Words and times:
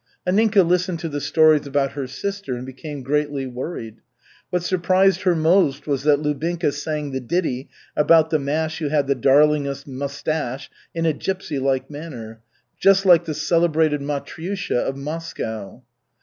$/ 0.27 0.27
Anninka 0.27 0.67
listened 0.67 0.97
to 1.01 1.09
the 1.09 1.21
stories 1.21 1.67
about 1.67 1.91
her 1.91 2.07
sister 2.07 2.55
and 2.55 2.65
became 2.65 3.03
greatly 3.03 3.45
worried. 3.45 3.97
What 4.49 4.63
surprised 4.63 5.21
her 5.21 5.35
most 5.35 5.85
was 5.85 6.01
that 6.05 6.19
Lubinka 6.19 6.71
sang 6.73 7.11
the 7.11 7.19
ditty 7.19 7.69
about 7.95 8.31
the 8.31 8.39
"mash 8.39 8.79
who 8.79 8.89
had 8.89 9.05
the 9.05 9.13
darlingest 9.13 9.85
mustache" 9.85 10.71
in 10.95 11.05
a 11.05 11.13
gypsy 11.13 11.61
like 11.61 11.91
manner, 11.91 12.41
just 12.79 13.05
like 13.05 13.25
the 13.25 13.35
celebrated 13.35 14.01
Matryusha 14.01 14.75
of 14.87 14.97
Moscow. 14.97 15.83